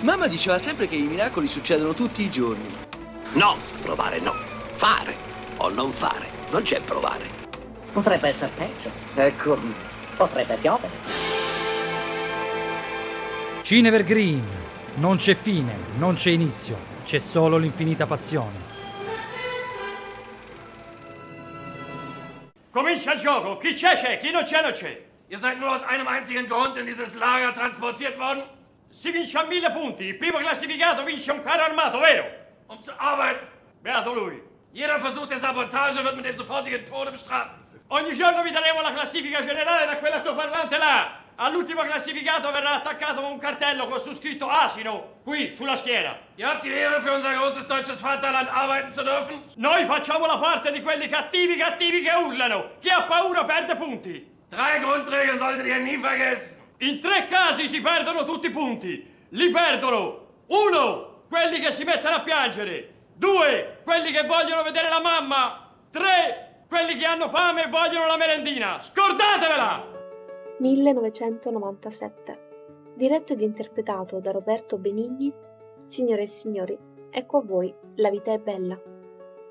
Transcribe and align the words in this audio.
Mamma 0.00 0.26
diceva 0.26 0.58
sempre 0.58 0.86
che 0.86 0.96
i 0.96 1.02
miracoli 1.06 1.48
succedono 1.48 1.94
tutti 1.94 2.22
i 2.22 2.30
giorni. 2.30 2.68
No, 3.32 3.56
provare 3.80 4.20
no. 4.20 4.34
Fare 4.74 5.16
o 5.56 5.68
non 5.70 5.90
fare. 5.90 6.28
Non 6.50 6.62
c'è 6.62 6.80
provare. 6.80 7.26
Potrebbe 7.92 8.28
essere 8.28 8.52
peggio. 8.54 8.90
Ecco, 9.14 9.58
potrebbe 10.16 10.56
piovere. 10.56 10.92
Cinevergreen. 13.62 14.64
Non 14.96 15.16
c'è 15.16 15.34
fine, 15.34 15.76
non 15.98 16.14
c'è 16.14 16.30
inizio, 16.30 16.78
c'è 17.04 17.18
solo 17.18 17.58
l'infinita 17.58 18.06
passione. 18.06 18.64
Comincia 22.70 23.12
il 23.12 23.20
gioco. 23.20 23.58
Chi 23.58 23.74
c'è 23.74 23.94
c'è, 23.94 24.16
chi 24.16 24.30
non 24.30 24.44
c'è 24.44 24.62
non 24.62 24.72
c'è. 24.72 25.04
Ihr 25.28 25.38
seid 25.38 25.58
nur 25.58 25.68
aus 25.68 25.82
einem 25.82 26.06
einzigen 26.06 26.46
Grund 26.46 26.76
in 26.76 26.86
dieses 26.86 27.14
Lager 27.14 27.52
transportiert 27.52 28.16
worden? 28.16 28.44
Si 28.96 29.10
vince 29.10 29.36
a 29.36 29.44
mille 29.44 29.70
punti. 29.72 30.04
Il 30.04 30.16
primo 30.16 30.38
classificato 30.38 31.04
vince 31.04 31.30
un 31.30 31.42
carro 31.42 31.64
armato, 31.64 31.98
vero? 31.98 32.24
Um 32.68 32.80
zu 32.80 32.90
arbeiten. 32.96 33.46
Beato 33.82 34.14
lui. 34.14 34.42
Jeder 34.72 34.98
Versuch 34.98 35.26
der 35.26 35.38
Sabotage 35.38 36.02
wird 36.02 36.16
mit 36.16 36.24
dem 36.24 36.34
sofortigen 36.34 36.82
Tode 36.86 37.10
bestraft. 37.10 37.50
Ogni 37.88 38.14
giorno 38.14 38.42
vi 38.42 38.50
daremo 38.50 38.80
la 38.80 38.92
classifica 38.92 39.42
generale 39.42 39.84
da 39.84 39.98
quell'altoparlante 39.98 40.78
là. 40.78 41.24
All'ultimo 41.36 41.82
classificato 41.82 42.50
verrà 42.50 42.76
attaccato 42.76 43.22
un 43.26 43.38
cartello 43.38 43.86
con 43.86 44.00
su 44.00 44.14
scritto 44.14 44.48
asino, 44.48 45.18
qui, 45.22 45.54
sulla 45.54 45.76
schiena. 45.76 46.16
Ihr 46.36 46.46
habt 46.46 46.62
die 46.62 46.72
Ehre, 46.72 47.02
für 47.02 47.12
unser 47.12 47.34
großes 47.34 47.66
deutsches 47.66 48.00
Vaterland 48.00 48.48
arbeiten 48.48 48.90
zu 48.90 49.02
dürfen? 49.02 49.42
Noi 49.56 49.84
facciamo 49.84 50.24
la 50.24 50.38
parte 50.38 50.72
di 50.72 50.80
quelli 50.80 51.06
cattivi 51.08 51.56
cattivi 51.56 52.00
che 52.00 52.12
urlano. 52.12 52.70
Chi 52.80 52.88
ha 52.88 53.02
paura 53.02 53.44
perde 53.44 53.76
punti. 53.76 54.26
Drei 54.48 54.80
Grundregeln 54.80 55.36
solltet 55.36 55.66
ihr 55.66 55.80
nie 55.80 55.98
vergessen. 55.98 56.64
In 56.78 57.00
tre 57.00 57.26
casi 57.26 57.68
si 57.68 57.80
perdono 57.80 58.24
tutti 58.24 58.46
i 58.46 58.50
punti. 58.50 59.14
Li 59.30 59.50
perdono. 59.50 60.24
Uno, 60.48 61.22
quelli 61.28 61.58
che 61.58 61.70
si 61.72 61.84
mettono 61.84 62.16
a 62.16 62.22
piangere. 62.22 62.94
Due, 63.14 63.80
quelli 63.82 64.12
che 64.12 64.26
vogliono 64.26 64.62
vedere 64.62 64.88
la 64.88 65.00
mamma. 65.00 65.70
Tre, 65.90 66.64
quelli 66.68 66.96
che 66.96 67.06
hanno 67.06 67.28
fame 67.28 67.64
e 67.64 67.68
vogliono 67.68 68.06
la 68.06 68.16
merendina. 68.16 68.80
Scordatevela! 68.80 69.94
1997. 70.58 72.44
Diretto 72.94 73.32
ed 73.32 73.40
interpretato 73.40 74.20
da 74.20 74.30
Roberto 74.30 74.78
Benigni, 74.78 75.32
signore 75.84 76.22
e 76.22 76.26
signori, 76.26 76.78
ecco 77.10 77.38
a 77.38 77.42
voi 77.42 77.74
La 77.96 78.10
vita 78.10 78.32
è 78.32 78.38
bella. 78.38 78.78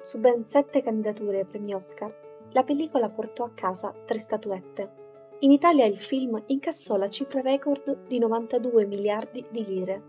Su 0.00 0.18
ben 0.20 0.44
sette 0.44 0.82
candidature 0.82 1.38
ai 1.38 1.44
premi 1.44 1.74
Oscar, 1.74 2.12
la 2.52 2.64
pellicola 2.64 3.08
portò 3.08 3.44
a 3.44 3.52
casa 3.54 3.92
tre 4.04 4.18
statuette. 4.18 5.01
In 5.42 5.50
Italia 5.50 5.86
il 5.86 5.98
film 5.98 6.40
incassò 6.46 6.96
la 6.96 7.08
cifra 7.08 7.40
record 7.40 8.06
di 8.06 8.20
92 8.20 8.86
miliardi 8.86 9.44
di 9.50 9.64
lire, 9.64 10.02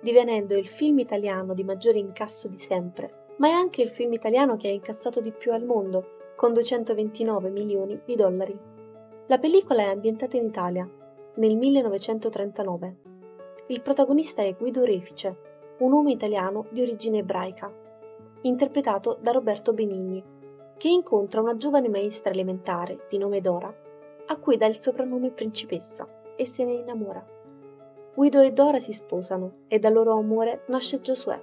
divenendo 0.00 0.56
il 0.56 0.66
film 0.66 0.98
italiano 0.98 1.54
di 1.54 1.62
maggiore 1.62 2.00
incasso 2.00 2.48
di 2.48 2.58
sempre, 2.58 3.34
ma 3.36 3.46
è 3.46 3.52
anche 3.52 3.80
il 3.80 3.90
film 3.90 4.12
italiano 4.12 4.56
che 4.56 4.66
ha 4.66 4.72
incassato 4.72 5.20
di 5.20 5.30
più 5.30 5.52
al 5.52 5.64
mondo, 5.64 6.32
con 6.34 6.52
229 6.52 7.50
milioni 7.50 8.00
di 8.04 8.16
dollari. 8.16 8.58
La 9.28 9.38
pellicola 9.38 9.82
è 9.82 9.86
ambientata 9.86 10.36
in 10.36 10.46
Italia, 10.46 10.90
nel 11.36 11.56
1939. 11.56 12.96
Il 13.68 13.82
protagonista 13.82 14.42
è 14.42 14.52
Guido 14.56 14.82
Refice, 14.82 15.36
un 15.78 15.92
uomo 15.92 16.10
italiano 16.10 16.66
di 16.70 16.82
origine 16.82 17.18
ebraica, 17.18 17.72
interpretato 18.40 19.16
da 19.20 19.30
Roberto 19.30 19.72
Benigni, 19.72 20.24
che 20.76 20.88
incontra 20.88 21.40
una 21.40 21.56
giovane 21.56 21.88
maestra 21.88 22.32
elementare 22.32 23.06
di 23.08 23.16
nome 23.16 23.40
Dora, 23.40 23.72
a 24.26 24.36
cui 24.36 24.56
dà 24.56 24.66
il 24.66 24.80
soprannome 24.80 25.30
principessa 25.30 26.08
e 26.36 26.44
se 26.44 26.64
ne 26.64 26.74
innamora. 26.74 27.24
Guido 28.14 28.40
e 28.40 28.52
Dora 28.52 28.78
si 28.78 28.92
sposano 28.92 29.64
e 29.68 29.78
dal 29.78 29.92
loro 29.92 30.18
amore 30.18 30.64
nasce 30.66 31.00
Giosuè. 31.00 31.40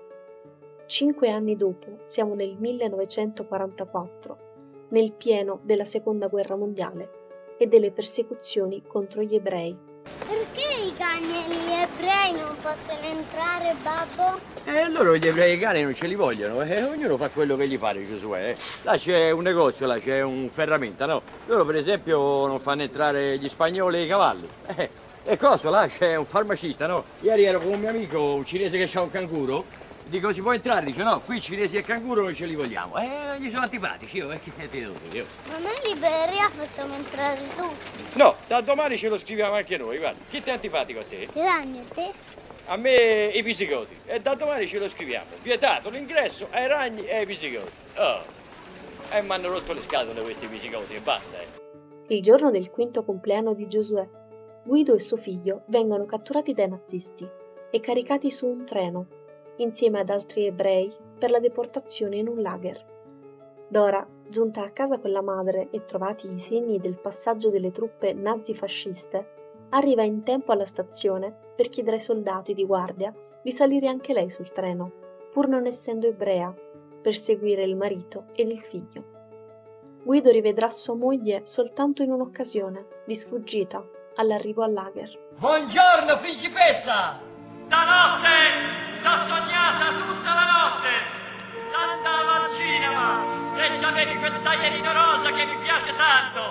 Cinque 0.86 1.30
anni 1.30 1.56
dopo, 1.56 2.00
siamo 2.06 2.36
nel 2.36 2.56
1944, 2.58 4.38
nel 4.90 5.12
pieno 5.14 5.60
della 5.64 5.86
Seconda 5.86 6.28
Guerra 6.28 6.56
Mondiale 6.56 7.10
e 7.58 7.68
delle 7.68 7.92
persecuzioni 7.92 8.84
contro 8.88 9.22
gli 9.22 9.36
ebrei. 9.36 9.78
Perché 10.04 10.86
i 10.86 10.94
cani 10.96 11.28
e 11.28 11.50
gli 11.50 11.72
ebrei 11.72 12.32
non 12.34 12.56
possono 12.62 13.00
entrare, 13.02 13.76
babbo? 13.82 14.40
E 14.64 14.88
loro 14.90 15.16
gli 15.16 15.28
ebrei 15.28 15.52
e 15.52 15.56
i 15.56 15.60
cani 15.60 15.82
non 15.84 15.96
ce 15.96 16.08
li 16.08 16.16
vogliono, 16.16 16.62
eh? 16.62 16.84
ognuno 16.84 17.18
fa 17.18 17.30
quello 17.30 17.56
che 17.56 17.68
gli 17.68 17.78
pare 17.78 18.08
Giosuè. 18.08 18.50
Eh? 18.50 18.58
Là 18.84 18.98
c'è 18.98 19.32
un 19.32 19.44
negozio, 19.44 19.88
là 19.88 20.00
c'è 20.00 20.22
un 20.22 20.50
ferramenta, 20.52 21.06
no? 21.06 21.22
Loro 21.48 21.66
per 21.66 21.76
esempio 21.76 22.46
non 22.46 22.60
fanno 22.60 22.84
entrare 22.84 23.38
gli 23.38 23.50
spagnoli 23.50 23.98
e 23.98 24.04
i 24.04 24.08
cavalli. 24.08 24.48
Eh, 24.76 24.90
e 25.26 25.38
cosa? 25.38 25.70
Là 25.70 25.88
c'è 25.88 26.16
un 26.16 26.26
farmacista, 26.26 26.88
no? 26.88 27.04
Ieri 27.22 27.44
ero 27.44 27.60
con 27.60 27.74
un 27.74 27.80
mio 27.80 27.90
amico, 27.90 28.34
un 28.34 28.46
cinese 28.46 28.84
che 28.84 28.98
ha 28.98 29.02
un 29.02 29.12
canguro. 29.12 29.66
Dico, 30.10 30.34
si 30.34 30.42
può 30.42 30.54
entrare? 30.54 30.88
Dice, 30.88 31.04
no, 31.04 31.20
qui 31.20 31.40
cinesi 31.40 31.78
e 31.78 31.82
canguro 31.82 32.24
non 32.24 32.34
ce 32.34 32.48
li 32.48 32.56
vogliamo. 32.56 32.98
Eh, 32.98 33.40
gli 33.40 33.52
sono 33.52 33.62
antipatici, 33.62 34.18
io, 34.18 34.32
eh, 34.32 34.40
che 34.40 34.52
ti 34.68 34.80
devo 34.80 34.96
dire? 35.08 35.24
Ma 35.50 35.60
noi 35.60 35.94
Liberia 35.94 36.50
facciamo 36.50 36.96
entrare 36.96 37.44
tutti. 37.56 38.18
No, 38.18 38.36
da 38.48 38.60
domani 38.62 38.98
ce 38.98 39.08
lo 39.08 39.20
scriviamo 39.20 39.54
anche 39.54 39.78
noi, 39.78 40.00
guarda. 40.00 40.20
Chi 40.28 40.42
ti 40.42 40.50
è 40.50 40.54
antipatico 40.54 41.02
a 41.02 41.04
te? 41.04 41.28
I 41.32 41.42
ragni, 41.42 41.88
te? 41.94 42.12
A 42.66 42.76
me 42.78 43.26
i 43.28 43.42
visigoti. 43.44 43.96
E 44.06 44.20
da 44.20 44.34
domani 44.34 44.66
ce 44.66 44.80
lo 44.80 44.90
scriviamo. 44.90 45.28
Vietato 45.44 45.92
l'ingresso 45.92 46.48
ai 46.50 46.68
ragni 46.68 47.06
e 47.06 47.18
ai 47.18 47.26
visigoti. 47.28 47.72
Oh. 47.98 48.24
E 49.12 49.22
mi 49.22 49.30
hanno 49.30 49.50
rotto 49.50 49.74
le 49.74 49.82
scatole 49.84 50.24
questi 50.24 50.48
visigoti 50.48 50.96
e 50.96 51.02
basta, 51.02 51.38
eh. 51.38 51.48
Il 52.08 52.24
giorno 52.24 52.50
del 52.50 52.72
quinto 52.72 53.04
compleanno 53.04 53.54
di 53.54 53.68
Giosuè, 53.68 54.08
Guido 54.64 54.96
e 54.96 55.00
suo 55.00 55.18
figlio 55.18 55.66
vengono 55.68 56.06
catturati 56.06 56.54
dai 56.54 56.68
nazisti 56.68 57.28
e 57.70 57.80
caricati 57.80 58.32
su 58.32 58.48
un 58.48 58.66
treno, 58.66 59.19
insieme 59.62 60.00
ad 60.00 60.10
altri 60.10 60.46
ebrei, 60.46 60.94
per 61.18 61.30
la 61.30 61.40
deportazione 61.40 62.18
in 62.18 62.28
un 62.28 62.42
lager. 62.42 62.86
Dora, 63.68 64.06
giunta 64.28 64.64
a 64.64 64.70
casa 64.70 65.00
con 65.00 65.12
la 65.12 65.22
madre 65.22 65.70
e 65.72 65.86
trovati 65.86 66.30
i 66.30 66.40
segni 66.40 66.80
del 66.80 67.00
passaggio 67.00 67.50
delle 67.50 67.72
truppe 67.72 68.14
nazifasciste, 68.14 69.38
arriva 69.70 70.04
in 70.04 70.24
tempo 70.24 70.52
alla 70.52 70.66
stazione 70.66 71.36
per 71.56 71.70
chiedere 71.70 71.98
ai 71.98 72.02
soldati 72.02 72.54
di 72.54 72.66
guardia 72.66 73.14
di 73.42 73.52
salire 73.52 73.88
anche 73.88 74.14
lei 74.14 74.30
sul 74.30 74.52
treno, 74.52 74.92
pur 75.32 75.48
non 75.48 75.66
essendo 75.66 76.08
ebrea, 76.08 76.54
per 77.02 77.16
seguire 77.16 77.64
il 77.64 77.76
marito 77.76 78.26
ed 78.34 78.50
il 78.50 78.62
figlio. 78.62 79.18
Guido 80.04 80.32
rivedrà 80.32 80.70
sua 80.70 80.96
moglie 80.96 81.46
soltanto 81.46 82.04
in 82.04 82.12
un'occasione, 82.12 82.86
di 83.06 83.16
sfuggita, 83.16 83.86
all'arrivo 84.16 84.64
al 84.64 84.74
lager. 84.74 85.18
Buongiorno, 85.38 86.18
principessa! 86.20 87.20
Stanotte 87.66 88.79
t'ho 89.02 89.16
sognata 89.28 89.86
tutta 89.96 90.34
la 90.34 90.46
notte! 90.46 90.92
S'andava 91.72 92.44
al 92.44 92.50
cinema 92.52 93.24
e 93.56 93.80
c'avevi 93.80 94.16
quel 94.18 94.42
taglierino 94.42 94.92
rosa 94.94 95.32
che 95.32 95.46
mi 95.46 95.58
piace 95.62 95.96
tanto! 95.96 96.42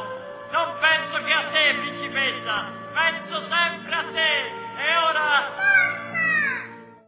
Non 0.51 0.75
penso 0.81 1.23
che 1.25 1.33
a 1.33 1.45
te, 1.51 1.75
principessa! 1.79 2.55
Penso 2.93 3.41
sempre 3.41 3.95
a 3.95 4.05
te! 4.13 4.33
E 4.79 4.97
ora... 4.97 5.27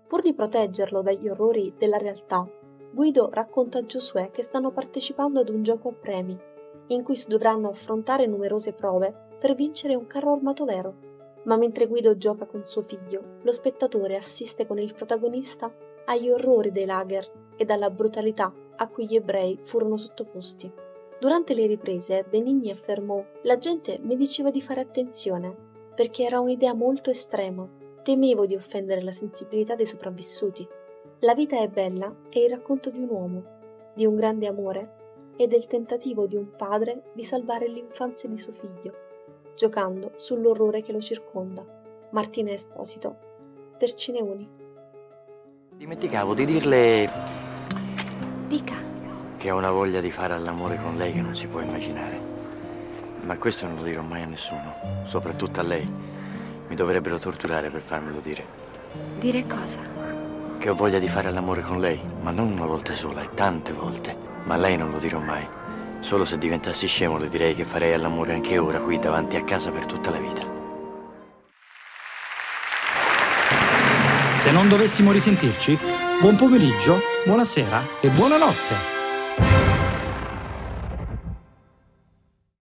Pur 0.06 0.22
di 0.22 0.34
proteggerlo 0.34 1.02
dagli 1.02 1.28
orrori 1.28 1.74
della 1.78 1.96
realtà, 1.96 2.46
Guido 2.92 3.30
racconta 3.32 3.78
a 3.78 3.86
Giosuè 3.86 4.30
che 4.30 4.42
stanno 4.42 4.72
partecipando 4.72 5.40
ad 5.40 5.48
un 5.48 5.62
gioco 5.62 5.90
a 5.90 5.92
premi, 5.92 6.36
in 6.88 7.02
cui 7.04 7.14
si 7.14 7.28
dovranno 7.28 7.68
affrontare 7.68 8.26
numerose 8.26 8.72
prove 8.72 9.28
per 9.38 9.54
vincere 9.54 9.94
un 9.94 10.06
carro 10.06 10.32
armato 10.32 10.64
vero. 10.64 11.09
Ma 11.44 11.56
mentre 11.56 11.86
Guido 11.86 12.16
gioca 12.16 12.44
con 12.44 12.66
suo 12.66 12.82
figlio, 12.82 13.38
lo 13.42 13.52
spettatore 13.52 14.16
assiste 14.16 14.66
con 14.66 14.78
il 14.78 14.94
protagonista 14.94 15.72
agli 16.04 16.28
orrori 16.28 16.70
dei 16.70 16.84
lager 16.84 17.30
e 17.56 17.64
alla 17.68 17.90
brutalità 17.90 18.52
a 18.76 18.88
cui 18.88 19.06
gli 19.06 19.14
ebrei 19.14 19.58
furono 19.62 19.96
sottoposti. 19.96 20.70
Durante 21.18 21.54
le 21.54 21.66
riprese, 21.66 22.24
Benigni 22.28 22.70
affermò: 22.70 23.24
La 23.42 23.58
gente 23.58 23.98
mi 24.02 24.16
diceva 24.16 24.50
di 24.50 24.60
fare 24.60 24.80
attenzione, 24.80 25.54
perché 25.94 26.24
era 26.24 26.40
un'idea 26.40 26.74
molto 26.74 27.10
estrema. 27.10 27.68
Temevo 28.02 28.46
di 28.46 28.54
offendere 28.54 29.02
la 29.02 29.10
sensibilità 29.10 29.74
dei 29.74 29.86
sopravvissuti. 29.86 30.66
La 31.20 31.34
vita 31.34 31.60
è 31.60 31.68
bella 31.68 32.14
è 32.30 32.38
il 32.38 32.50
racconto 32.50 32.88
di 32.88 32.98
un 32.98 33.08
uomo, 33.10 33.44
di 33.94 34.06
un 34.06 34.16
grande 34.16 34.46
amore 34.46 34.96
e 35.36 35.46
del 35.46 35.66
tentativo 35.66 36.26
di 36.26 36.36
un 36.36 36.50
padre 36.56 37.10
di 37.12 37.24
salvare 37.24 37.68
l'infanzia 37.68 38.28
di 38.28 38.38
suo 38.38 38.52
figlio 38.52 39.08
giocando 39.60 40.12
sull'orrore 40.16 40.80
che 40.80 40.90
lo 40.90 41.02
circonda. 41.02 41.62
Martina 42.12 42.50
Esposito, 42.50 43.14
per 43.76 43.92
Cineuni. 43.92 44.48
Dimenticavo 45.74 46.32
di 46.32 46.46
dirle 46.46 47.10
Dica. 48.46 48.76
che 49.36 49.50
ho 49.50 49.56
una 49.58 49.70
voglia 49.70 50.00
di 50.00 50.10
fare 50.10 50.32
all'amore 50.32 50.80
con 50.82 50.96
lei 50.96 51.12
che 51.12 51.20
non 51.20 51.34
si 51.34 51.46
può 51.46 51.60
immaginare. 51.60 52.18
Ma 53.20 53.36
questo 53.36 53.66
non 53.66 53.76
lo 53.76 53.82
dirò 53.82 54.00
mai 54.00 54.22
a 54.22 54.26
nessuno, 54.26 54.74
soprattutto 55.04 55.60
a 55.60 55.64
lei. 55.64 55.86
Mi 56.66 56.74
dovrebbero 56.74 57.18
torturare 57.18 57.68
per 57.68 57.82
farmelo 57.82 58.20
dire. 58.20 58.42
Dire 59.18 59.44
cosa? 59.46 59.80
Che 60.58 60.68
ho 60.70 60.74
voglia 60.74 60.98
di 60.98 61.08
fare 61.08 61.30
l'amore 61.30 61.60
con 61.60 61.80
lei, 61.80 62.00
ma 62.22 62.30
non 62.30 62.50
una 62.52 62.66
volta 62.66 62.94
sola, 62.94 63.22
e 63.22 63.28
tante 63.34 63.74
volte. 63.74 64.16
Ma 64.44 64.54
a 64.54 64.58
lei 64.58 64.78
non 64.78 64.90
lo 64.90 64.98
dirò 64.98 65.18
mai. 65.18 65.46
Solo 66.00 66.24
se 66.24 66.38
diventassi 66.38 66.86
scemo 66.86 67.18
le 67.18 67.28
direi 67.28 67.54
che 67.54 67.64
farei 67.64 67.92
all'amore 67.92 68.32
anche 68.32 68.58
ora 68.58 68.80
qui 68.80 68.98
davanti 68.98 69.36
a 69.36 69.44
casa 69.44 69.70
per 69.70 69.86
tutta 69.86 70.10
la 70.10 70.18
vita. 70.18 70.58
Se 74.36 74.50
non 74.50 74.68
dovessimo 74.68 75.12
risentirci, 75.12 75.78
buon 76.20 76.36
pomeriggio, 76.36 76.98
buonasera 77.24 77.82
e 78.00 78.08
buonanotte. 78.08 78.99